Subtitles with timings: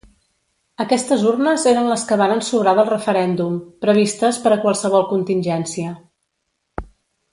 [0.85, 5.93] Aquestes urnes eren les que varen sobrar del referèndum, previstes per a qualsevol contingència.